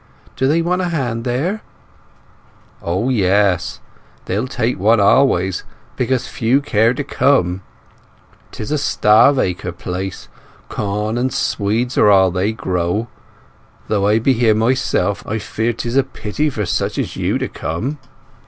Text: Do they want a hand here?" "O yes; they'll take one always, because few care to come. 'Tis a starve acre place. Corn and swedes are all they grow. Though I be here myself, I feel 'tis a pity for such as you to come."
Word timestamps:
Do 0.35 0.47
they 0.47 0.63
want 0.63 0.81
a 0.81 0.85
hand 0.89 1.27
here?" 1.27 1.61
"O 2.81 3.09
yes; 3.09 3.81
they'll 4.25 4.47
take 4.47 4.79
one 4.79 4.99
always, 4.99 5.63
because 5.95 6.27
few 6.27 6.59
care 6.59 6.95
to 6.95 7.03
come. 7.03 7.61
'Tis 8.51 8.71
a 8.71 8.79
starve 8.79 9.37
acre 9.37 9.71
place. 9.71 10.27
Corn 10.69 11.19
and 11.19 11.31
swedes 11.31 11.99
are 11.99 12.09
all 12.09 12.31
they 12.31 12.51
grow. 12.51 13.09
Though 13.89 14.07
I 14.07 14.17
be 14.17 14.33
here 14.33 14.55
myself, 14.55 15.23
I 15.27 15.37
feel 15.37 15.71
'tis 15.71 15.95
a 15.95 16.01
pity 16.03 16.49
for 16.49 16.65
such 16.65 16.97
as 16.97 17.15
you 17.15 17.37
to 17.37 17.47
come." 17.47 17.99